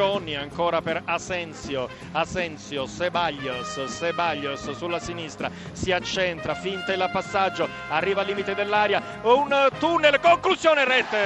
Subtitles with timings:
[0.00, 8.22] Johnny ancora per Asensio, Asensio, Sebaglios, Sebaglios sulla sinistra, si accentra, finta il passaggio, arriva
[8.22, 11.18] al limite dell'aria, un tunnel, conclusione rete!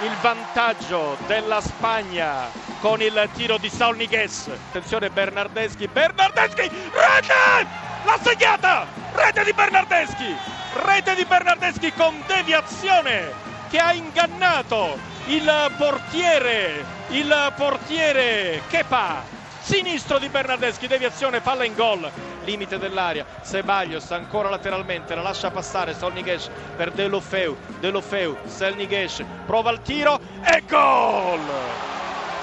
[0.00, 4.48] Il vantaggio della Spagna con il tiro di Saul Niguez.
[4.48, 7.66] Attenzione Bernardeschi, Bernardeschi, rete!
[8.04, 8.84] L'ha segnata!
[9.12, 10.36] Rete di Bernardeschi!
[10.72, 19.24] Rete di Bernardeschi con deviazione che ha ingannato il portiere, il portiere Kepa,
[19.58, 22.10] sinistro di Bernardeschi, deviazione, palla in gol,
[22.44, 29.82] limite dell'aria, Sebaglios ancora lateralmente, la lascia passare, Solnigesh per Delofeu, Delofeu, Selnigesh, prova il
[29.82, 31.94] tiro e gol!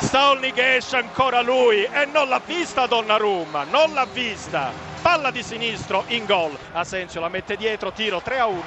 [0.10, 4.72] Solnigesh ancora lui e non l'ha vista Donnarumma, non l'ha vista!
[5.02, 8.62] Palla di sinistro in gol, Asensio la mette dietro, tiro 3 a 1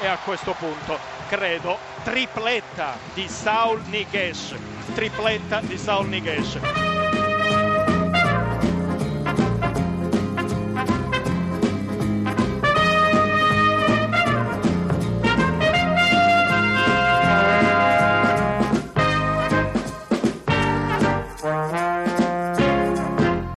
[0.00, 4.54] e a questo punto credo tripletta di Saul Niguez
[4.94, 6.95] tripletta di Saul Niguez